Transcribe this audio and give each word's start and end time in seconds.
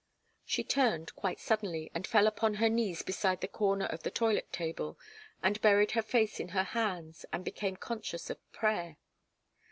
She 0.45 0.63
turned, 0.63 1.15
quite 1.15 1.39
suddenly, 1.39 1.91
and 1.93 2.07
fell 2.07 2.25
upon 2.25 2.55
her 2.55 2.69
knees 2.69 3.03
beside 3.03 3.39
the 3.39 3.47
corner 3.47 3.85
of 3.85 4.01
the 4.01 4.09
toilet 4.09 4.51
table, 4.51 4.97
and 5.43 5.61
buried 5.61 5.91
her 5.91 6.01
face 6.01 6.39
in 6.39 6.47
her 6.57 6.63
hands 6.63 7.23
and 7.31 7.45
became 7.45 7.75
conscious 7.75 8.31
of 8.31 8.51
prayer. 8.51 8.97